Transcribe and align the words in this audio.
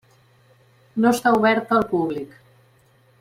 No 1.03 1.11
està 1.17 1.33
oberta 1.41 1.77
al 1.81 1.85
públic. 1.93 2.33